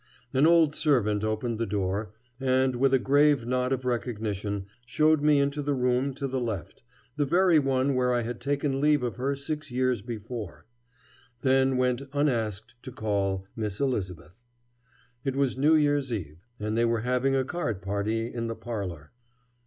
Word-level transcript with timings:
An 0.33 0.47
old 0.47 0.73
servant 0.73 1.23
opened 1.23 1.59
the 1.59 1.67
door, 1.67 2.09
and, 2.39 2.75
with 2.75 2.91
a 2.91 2.97
grave 2.97 3.45
nod 3.45 3.71
of 3.71 3.85
recognition, 3.85 4.65
showed 4.83 5.21
me 5.21 5.37
into 5.37 5.61
the 5.61 5.75
room 5.75 6.15
to 6.15 6.25
the 6.27 6.39
left, 6.41 6.81
the 7.17 7.25
very 7.27 7.59
one 7.59 7.93
where 7.93 8.11
I 8.11 8.21
had 8.23 8.41
taken 8.41 8.81
leave 8.81 9.03
of 9.03 9.17
her 9.17 9.35
six 9.35 9.69
years 9.69 10.01
before, 10.01 10.65
then 11.43 11.77
went 11.77 12.01
unasked 12.13 12.73
to 12.81 12.91
call 12.91 13.45
"Miss 13.55 13.79
Elisabeth." 13.79 14.39
It 15.23 15.35
was 15.35 15.55
New 15.55 15.75
Year's 15.75 16.11
Eve, 16.11 16.39
and 16.59 16.75
they 16.75 16.83
were 16.83 17.01
having 17.01 17.35
a 17.35 17.45
card 17.45 17.79
party 17.83 18.25
in 18.33 18.47
the 18.47 18.55
parlor. 18.55 19.11